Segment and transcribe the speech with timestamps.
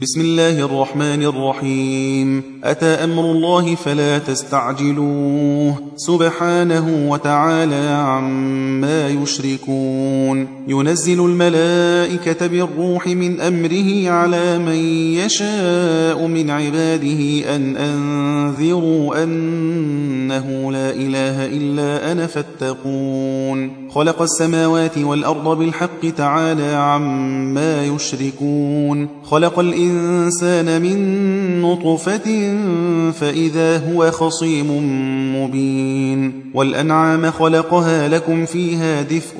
[0.00, 2.42] بسم الله الرحمن الرحيم.
[2.64, 5.74] أتى أمر الله فلا تستعجلوه.
[5.96, 10.48] سبحانه وتعالى عما يشركون.
[10.68, 14.76] ينزل الملائكة بالروح من أمره على من
[15.14, 23.70] يشاء من عباده أن أنذروا أنه لا إله إلا أنا فاتقون.
[23.90, 29.08] خلق السماوات والأرض بالحق تعالى عما يشركون.
[29.24, 29.83] خلق الإنسان
[30.78, 32.54] من نطفة
[33.10, 34.66] فإذا هو خصيم
[35.36, 39.36] مبين والأنعام خلقها لكم فيها دفء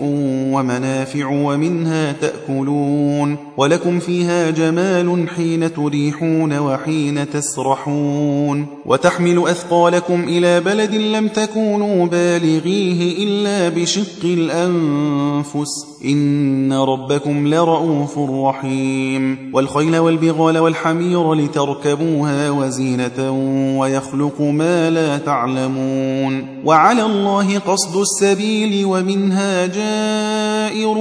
[0.53, 11.29] ومنافع ومنها تأكلون ولكم فيها جمال حين تريحون وحين تسرحون وتحمل أثقالكم إلى بلد لم
[11.29, 23.31] تكونوا بالغيه إلا بشق الأنفس إن ربكم لرؤوف رحيم والخيل والبغال والحمير لتركبوها وزينة
[23.79, 30.99] ويخلق ما لا تعلمون وعلى الله قصد السبيل ومنها جائر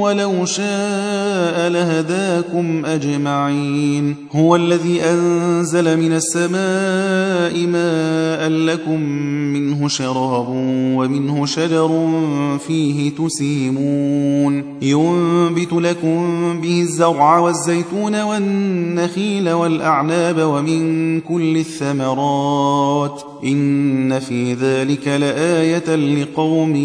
[0.00, 9.00] ولو شاء لهداكم أجمعين هو الذي أنزل من السماء ماء لكم
[9.52, 10.48] منه شراب
[10.96, 12.08] ومنه شجر
[12.66, 25.08] فيه تسيمون ينبت لكم به الزرع والزيتون والنخيل والأعناب ومن كل الثمرات إن في ذلك
[25.08, 26.76] لآية لقوم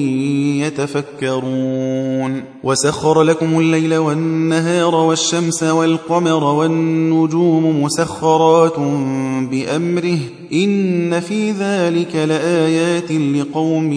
[0.61, 8.79] يتفكرون وسخر لكم الليل والنهار والشمس والقمر والنجوم مسخرات
[9.51, 10.19] بأمره
[10.53, 13.93] إن في ذلك لآيات لقوم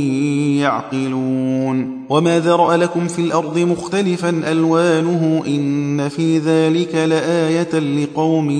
[0.60, 8.50] يعقلون وما ذرأ لكم في الأرض مختلفا ألوانه إن في ذلك لآية لقوم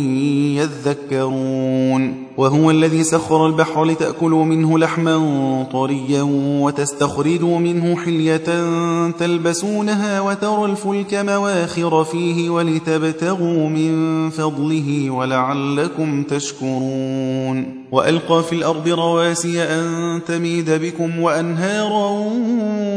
[0.60, 8.44] يذكرون وهو الذي سخر البحر لتأكلوا منه لحما طريا وتستخرجوا منه حلية
[9.10, 17.84] تلبسونها وترى الفلك مواخر فيه ولتبتغوا من فضله ولعلكم تشكرون.
[17.92, 22.32] وألقى في الأرض رواسي أن تميد بكم وأنهارا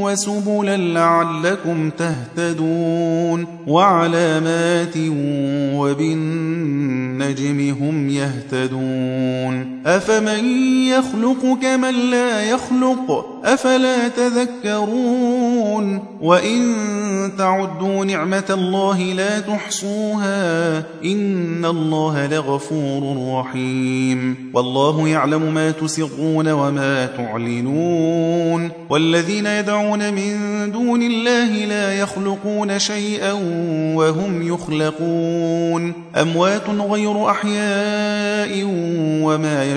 [0.02, 3.48] وسبلا لعلكم تهتدون.
[3.68, 4.98] وعلامات
[5.76, 9.27] وبالنجم هم يهتدون.
[9.28, 10.46] يعلمون أفمن
[10.88, 16.76] يخلق كمن لا يخلق أفلا تذكرون وإن
[17.38, 28.72] تعدوا نعمة الله لا تحصوها إن الله لغفور رحيم والله يعلم ما تسرون وما تعلنون
[28.90, 30.32] والذين يدعون من
[30.72, 33.34] دون الله لا يخلقون شيئا
[33.96, 38.64] وهم يخلقون أموات غير أحياء
[39.24, 39.77] وما يشعرون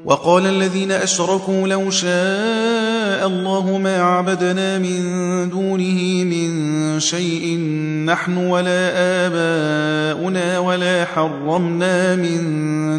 [0.05, 7.57] وقال الذين أشركوا لو شاء الله ما عبدنا من دونه من شيء
[8.05, 8.91] نحن ولا
[9.25, 12.41] آباؤنا ولا حرمنا من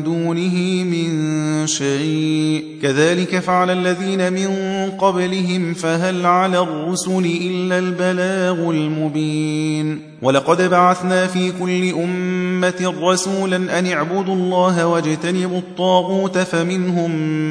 [0.02, 2.64] دونه من شيء.
[2.82, 4.50] كذلك فعل الذين من
[4.90, 10.12] قبلهم فهل على الرسل إلا البلاغ المبين.
[10.22, 16.91] ولقد بعثنا في كل أمة رسولا أن اعبدوا الله واجتنبوا الطاغوت فمنهم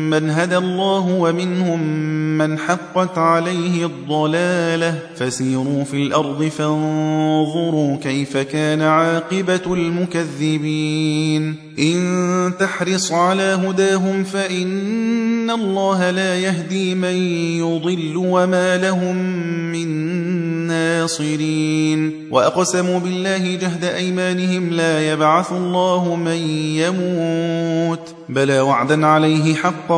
[0.10, 1.82] من هدى الله ومنهم
[2.38, 5.00] من حقت عليه الضلالة.
[5.16, 11.56] فسيروا في الأرض فانظروا كيف كان عاقبة المكذبين.
[11.80, 17.16] إن تحرص على هداهم فإن الله لا يهدي من
[17.60, 19.16] يضل وما لهم
[19.72, 19.88] من
[20.68, 22.28] ناصرين.
[22.32, 28.16] وأقسموا بالله جهد أيمانهم لا يبعث الله من يموت.
[28.30, 29.96] بلى وعدا عليه حقا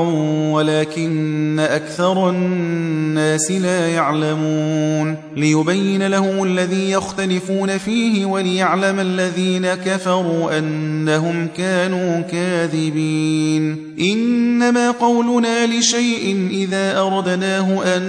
[0.52, 5.18] ولكن أكثر الناس لا يعلمون.
[5.36, 13.94] ليبين لهم الذي يختلفون فيه وليعلم الذين كفروا أنهم كانوا كاذبين.
[14.00, 18.04] إنما قولنا لشيء إذا أردناه أن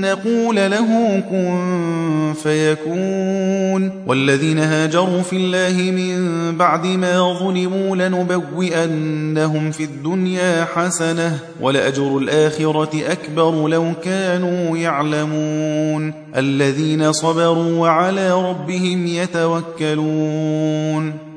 [0.00, 3.90] نقول له كن فيكون.
[4.06, 13.68] والذين هاجروا في الله من بعد ما ظلموا لنبوئنهم في الدنيا حسنة ولأجر الآخرة أكبر
[13.68, 16.12] لو كانوا يعلمون.
[16.36, 21.12] الذين صبروا وعلى ربهم يتوكلون.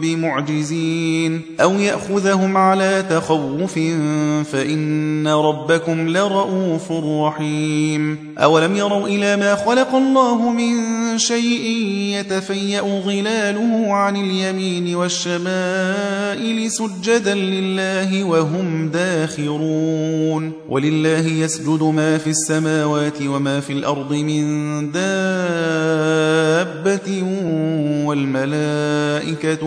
[0.00, 3.74] بمعجزين أو يأخذهم على تخوف
[4.52, 11.66] فإن ربكم لرؤوف رحيم أولم يروا إلى ما خلق الله من شيء
[12.20, 23.60] يتفيأ ظلاله عن اليمين والشمائل سجدا لله وهم داخرون ولله يسجد ما في السماوات وما
[23.60, 24.42] في الأرض من
[24.92, 26.12] دابة
[28.06, 29.66] والملائكة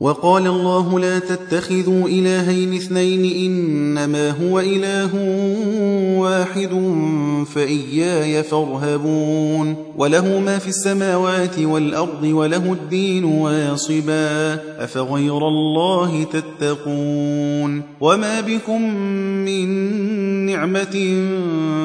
[0.00, 5.10] وقال الله لا تتخذوا إلهين اثنين إنما هو إله
[6.18, 6.70] واحد
[7.54, 18.82] فإياي فارهبون وله ما في السماوات والأرض وله الدين واصبا أفغير الله تتقون وما بكم
[19.44, 19.68] من
[20.46, 21.22] نعمة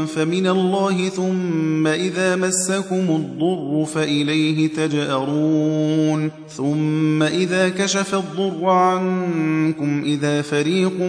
[0.06, 11.02] فمن الله ثم إذا مسكم الضر فإليه تجأرون ثم إذا كشف الضر عنكم إذا فريق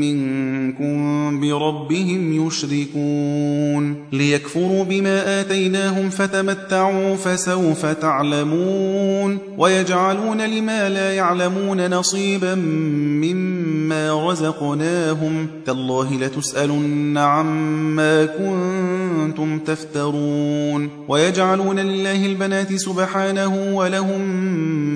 [0.00, 14.30] منكم بربهم يشركون ليكفروا بما آتيناهم فتمتعوا فسوف تعلمون ويجعلون لما لا يعلمون نصيبا مما
[14.30, 24.20] رزقناهم تالله لتسألن عما كنتم تفترون ويجعلون لله البنات سبحانه ولهم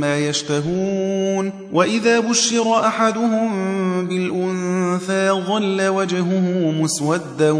[0.01, 1.16] ما يشتهون
[1.73, 3.49] وإذا بشر أحدهم
[4.07, 7.51] بالأنثى ظل وجهه مسودا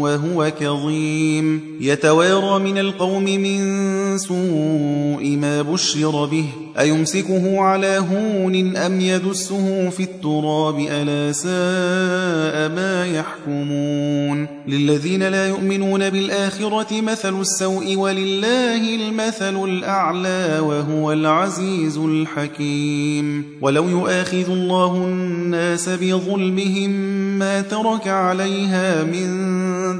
[0.00, 1.60] وهو كظيم.
[1.80, 6.46] يتوارى من القوم من سوء ما بشر به.
[6.80, 17.00] أيمسكه على هون أم يدسه في التراب ألا ساء ما يحكمون للذين لا يؤمنون بالآخرة
[17.00, 26.90] مثل السوء ولله المثل الأعلى وهو العزيز الحكيم ولو يؤاخذ الله الناس بظلمهم
[27.38, 29.50] ما ترك عليها من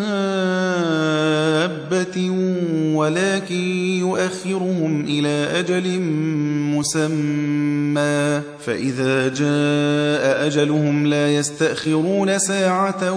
[2.94, 3.54] ولكن
[3.98, 5.86] يؤخرهم إلى أجل
[6.76, 8.42] مسمى.
[8.64, 13.12] فإذا جاء أجلهم لا يستأخرون ساعة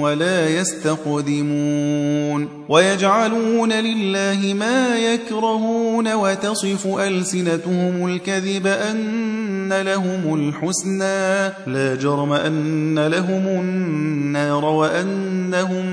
[0.00, 13.06] ولا يستقدمون ويجعلون لله ما يكرهون وتصف ألسنتهم الكذب أن لهم الحسنى لا جرم أن
[13.06, 15.86] لهم النار وأنهم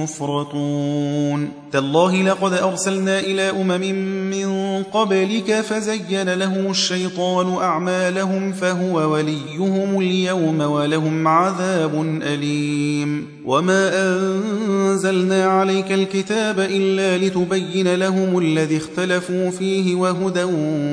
[0.00, 3.94] مفرطون تالله لقد أرسلنا إلى أمم
[4.30, 8.23] من قبلك فزين لهم الشيطان أعمالهم
[8.60, 13.26] فهو وليهم اليوم ولهم عذاب أليم.
[13.44, 20.44] وما أنزلنا عليك الكتاب إلا لتبين لهم الذي اختلفوا فيه وهدى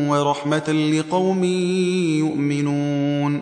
[0.10, 1.44] ورحمة لقوم
[2.20, 3.42] يؤمنون.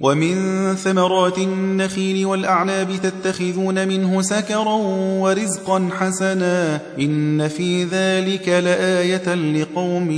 [0.01, 0.35] ومن
[0.75, 4.75] ثمرات النخيل والأعناب تتخذون منه سكرا
[5.21, 10.11] ورزقا حسنا إن في ذلك لآية لقوم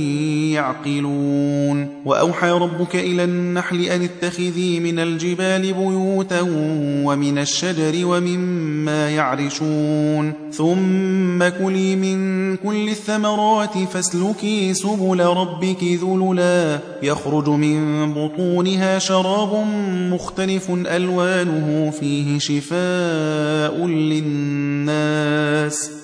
[0.54, 1.88] يعقلون.
[2.04, 6.40] وأوحى ربك إلى النحل أن اتخذي من الجبال بيوتا
[7.04, 10.32] ومن الشجر ومما يعرشون.
[10.52, 19.73] ثم كلي من كل الثمرات فاسلكي سبل ربك ذللا يخرج من بطونها شراب
[20.10, 25.34] مختلف ألوانه فيه شفاء للناس.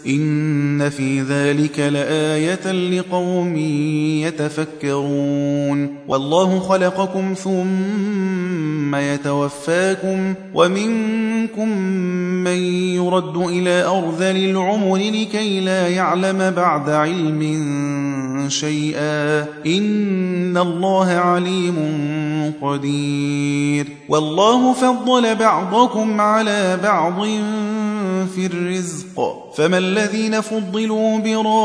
[0.06, 3.56] إن في ذلك لآية لقوم
[4.26, 5.96] يتفكرون.
[6.08, 11.68] والله خلقكم ثم يتوفاكم ومنكم
[12.44, 12.58] من
[12.94, 17.42] يرد إلى أرذل العمر لكي لا يعلم بعد علم
[18.48, 21.76] شيئا إن الله عليم
[22.62, 27.24] قدير والله فضل بعضكم على بعض
[28.34, 29.36] في الرزق.
[29.56, 31.60] فما الذين فضلوا براد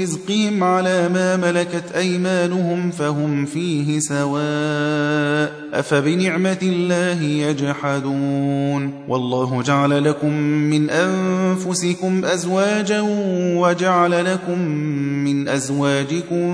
[0.00, 5.60] رزقهم على ما ملكت أيمانهم فهم فيه سواء.
[5.74, 13.00] أفبنعمة الله يجحدون؟ والله جعل لكم من أنفسكم أزواجا
[13.56, 14.58] وجعل لكم
[15.24, 16.50] من أزواجكم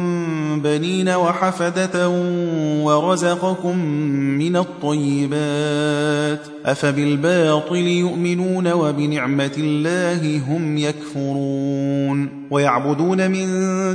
[0.61, 2.09] بنين وحفدة
[2.85, 3.79] ورزقكم
[4.39, 13.47] من الطيبات أفبالباطل يؤمنون وبنعمة الله هم يكفرون ويعبدون من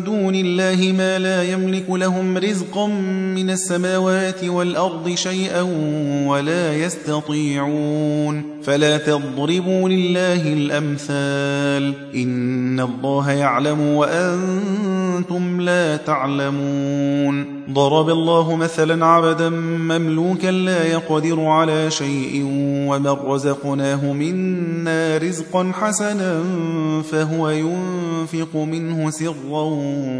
[0.04, 2.88] دون الله ما لا يملك لهم رزقا
[3.36, 5.62] من السماوات والأرض شيئا
[6.28, 8.44] ولا يستطيعون.
[8.64, 11.94] فلا تضربوا لله الأمثال.
[12.16, 17.62] إن الله يعلم وأنتم لا تعلمون.
[17.74, 22.44] ضرب الله مثلا عبدا مملوكا لا يقدر على شيء
[22.90, 26.44] ومن رزقناه منا رزقا حسنا
[27.12, 29.64] فهو ينفق منه سرا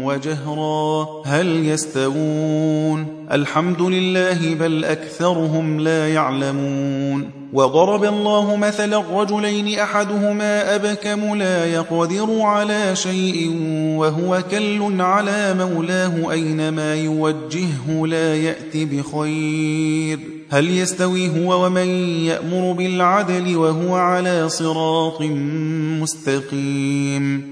[0.04, 1.06] وجهرا.
[1.26, 7.30] هل يستوون؟ الحمد لله بل أكثرهم لا يعلمون.
[7.52, 13.56] وضرب الله مثلا رجلين أحدهما أبكم لا يقدر على شيء
[13.96, 20.18] وهو كل على مولاه أينما يوجهه لا يأت بخير.
[20.50, 21.86] هل يستوي هو ومن
[22.24, 25.22] يأمر بالعدل وهو على صراط
[26.00, 27.51] مستقيم؟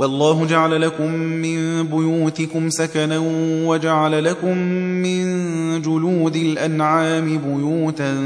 [0.00, 3.18] والله جعل لكم من بيوتكم سكنا
[3.66, 4.58] وجعل لكم
[5.02, 5.50] من
[5.82, 8.16] جلود الأنعام بيوتا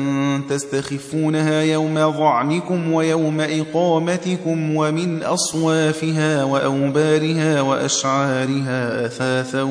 [0.49, 9.63] تستخفونها يوم ظعنكم ويوم إقامتكم ومن أصوافها وأوبارها وأشعارها أثاثا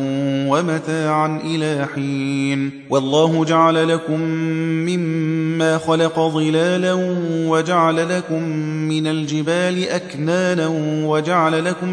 [0.50, 4.20] ومتاعا إلى حين والله جعل لكم
[4.90, 6.94] مما خلق ظلالا
[7.48, 8.44] وجعل لكم
[8.90, 10.68] من الجبال أكنانا
[11.06, 11.93] وجعل لكم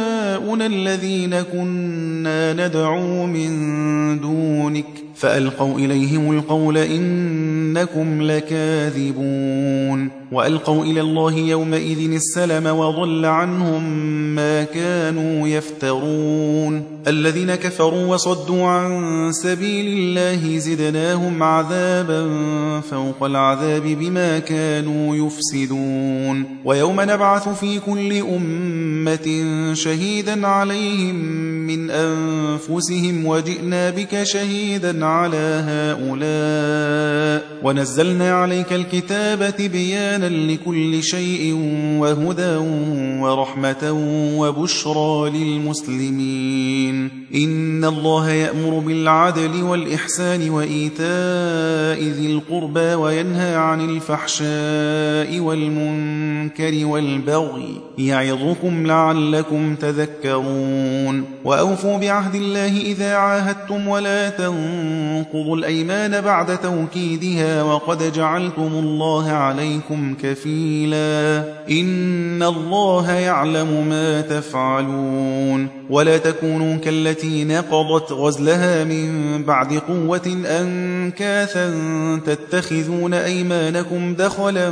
[0.41, 3.51] شركاؤنا الذين كنا ندعو من
[4.21, 13.83] دونك فألقوا إليهم القول إنكم لكاذبون وألقوا إلى الله يومئذ السلم وضل عنهم
[14.35, 16.83] ما كانوا يفترون.
[17.07, 22.29] الذين كفروا وصدوا عن سبيل الله زدناهم عذابا
[22.91, 26.45] فوق العذاب بما كانوا يفسدون.
[26.65, 29.27] ويوم نبعث في كل أمة
[29.73, 31.15] شهيدا عليهم
[31.67, 37.51] من أنفسهم وجئنا بك شهيدا على هؤلاء.
[37.63, 39.49] ونزلنا عليك الكتاب
[40.21, 41.53] بيانا لكل شيء
[41.99, 42.55] وهدى
[43.21, 43.91] ورحمة
[44.37, 47.11] وبشرى للمسلمين.
[47.35, 59.75] إن الله يأمر بالعدل والإحسان وإيتاء ذي القربى وينهى عن الفحشاء والمنكر والبغي يعظكم لعلكم
[59.75, 61.23] تذكرون.
[61.45, 71.43] وأوفوا بعهد الله إذا عاهدتم ولا تنقضوا الأيمان بعد توكيدها وقد جعلتم الله عليكم كفيلا.
[71.71, 75.67] إن الله يعلم ما تفعلون.
[75.89, 81.71] ولا تكونوا كالتي نقضت غزلها من بعد قوة أنكاثا
[82.25, 84.71] تتخذون أيمانكم دخلا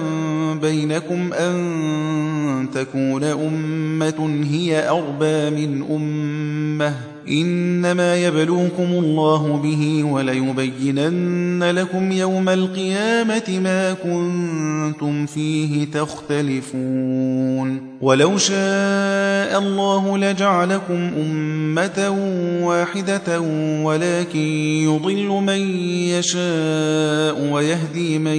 [0.62, 6.96] بينكم أن تكون أمة هي أربى من أمة.
[7.28, 17.89] إنما يبلوكم الله به وليبينن لكم يوم القيامة ما كنتم فيه تختلفون.
[18.02, 22.10] ولو شاء الله لجعلكم أمة
[22.64, 23.40] واحدة
[23.84, 24.40] ولكن
[24.84, 25.60] يضل من
[26.10, 28.38] يشاء ويهدي من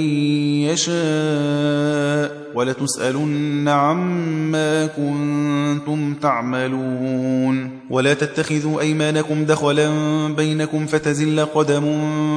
[0.69, 9.89] يشاء ولتسألن عما كنتم تعملون ولا تتخذوا أيمانكم دخلا
[10.37, 11.85] بينكم فتزل قدم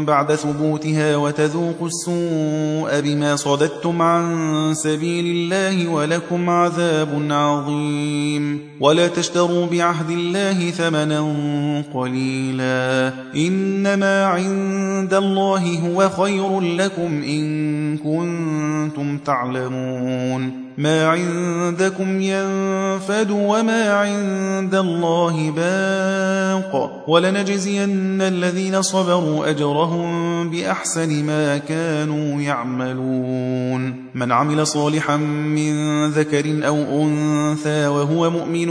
[0.06, 8.60] بعد ثبوتها وتذوقوا السوء بما صددتم عن سبيل الله ولكم عذاب عظيم.
[8.80, 13.14] ولا تشتروا بعهد الله ثمنا قليلا.
[13.36, 20.52] إنما عند الله هو خير لكم إن كنتم تعلمون.
[20.78, 27.04] ما عندكم ينفد وما عند الله باق.
[27.08, 34.04] ولنجزين الذين صبروا أجرهم بأحسن ما كانوا يعملون.
[34.16, 38.70] من عمل صالحا من ذكر أو أنثى وهو مؤمن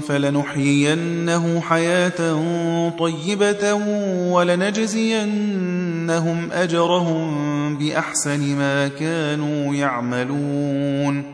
[0.00, 2.40] فلنحيينه حياة
[2.98, 3.74] طيبة
[4.32, 5.28] ولنجزينهم
[6.52, 11.33] أجرهم بأحسن ما كانوا يعملون.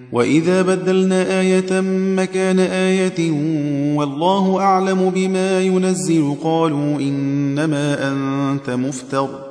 [0.11, 1.81] وإذا بدلنا آية
[2.15, 3.31] مكان آية
[3.97, 9.50] والله أعلم بما ينزل قالوا إنما أنت مفتر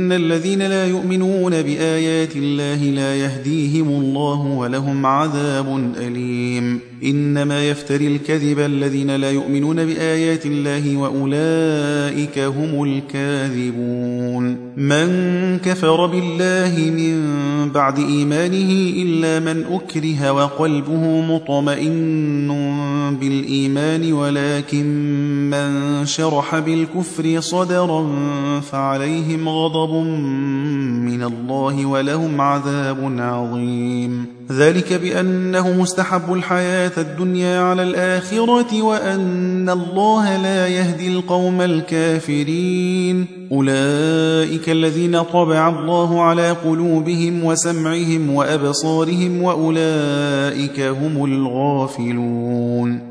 [0.11, 9.15] الذين لا يؤمنون بآيات الله لا يهديهم الله ولهم عذاب أليم إنما يفتري الكذب الذين
[9.15, 15.07] لا يؤمنون بآيات الله وأولئك هم الكاذبون من
[15.59, 17.21] كفر بالله من
[17.69, 18.71] بعد إيمانه
[19.01, 22.47] إلا من أكره وقلبه مطمئن
[23.21, 24.85] بالإيمان ولكن
[25.49, 28.09] من شرح بالكفر صدرا
[28.71, 30.00] فعليهم غضب
[31.05, 34.25] من الله ولهم عذاب عظيم.
[34.51, 43.27] ذلك بأنه مستحب الحياة الدنيا على الآخرة وأن الله لا يهدي القوم الكافرين.
[43.51, 53.10] أولئك الذين طبع الله على قلوبهم وسمعهم وأبصارهم وأولئك هم الغافلون.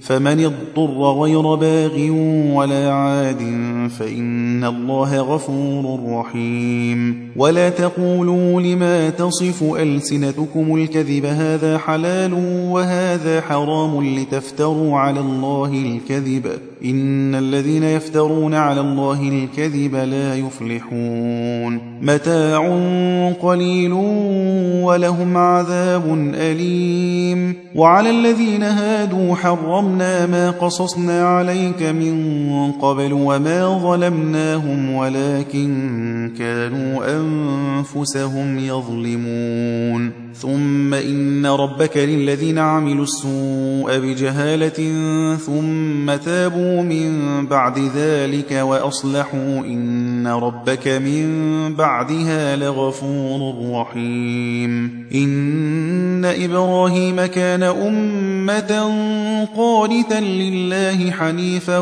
[0.00, 2.10] فمن اضطر غير باغ
[2.56, 3.38] ولا عاد
[3.98, 7.28] فإن الله غفور رحيم.
[7.36, 12.34] ولا تقولوا لما تصف ألسنتكم الكذب هذا حلال
[12.70, 16.46] وهذا حرام لتفتروا على الله الكذب.
[16.84, 21.98] إن الذين يفترون على الله الكذب لا يفلحون.
[22.02, 22.68] متاع
[23.42, 23.92] قليل
[24.82, 27.54] ولهم عذاب أليم.
[27.74, 29.34] وعلى الذين هادوا
[29.88, 41.96] حرمنا ما قصصنا عليك من قبل وما ظلمناهم ولكن كانوا أنفسهم يظلمون ثم إن ربك
[41.96, 44.96] للذين عملوا السوء بجهالة
[45.36, 51.28] ثم تابوا من بعد ذلك وأصلحوا إن ربك من
[51.74, 58.94] بعدها لغفور رحيم إن إبراهيم كان أمة
[59.56, 61.78] قانتا لله حنيفا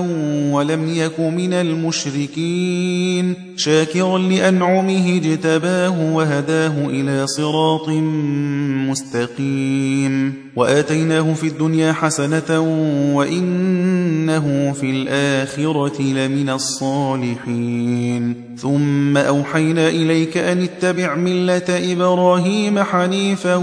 [0.53, 7.89] ولم يك من المشركين شاكرا لأنعمه اجتباه وهداه إلى صراط
[8.91, 12.61] مستقيم وآتيناه في الدنيا حسنة
[13.15, 18.35] وإنه في الآخرة لمن الصالحين.
[18.57, 23.55] ثم أوحينا إليك أن اتبع ملة إبراهيم حنيفا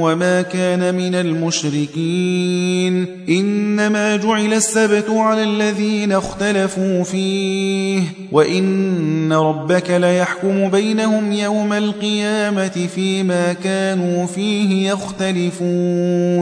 [0.00, 3.06] وما كان من المشركين.
[3.28, 8.02] إنما جعل السبت على الذين اختلفوا فيه.
[8.32, 16.41] وإن ربك ليحكم بينهم يوم القيامة فيما كانوا فيه يختلفون.